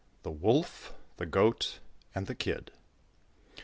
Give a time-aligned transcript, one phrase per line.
[0.23, 1.77] THE WOLF, THE GOAT,
[2.15, 2.71] AND THE KID.